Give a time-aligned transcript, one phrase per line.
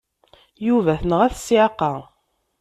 [0.67, 1.89] Yuba tenɣa-t ssiɛqa.